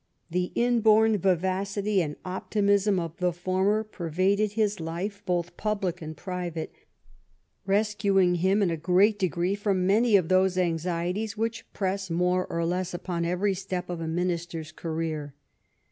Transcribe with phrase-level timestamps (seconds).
[0.31, 6.17] The inborn vivacity and optimism of the former per vaded his life, both public and
[6.17, 6.73] private;
[7.67, 12.65] rescuing him in a great degree from many of those anxieties which press more or
[12.65, 15.35] less upon every step of a Minister's career.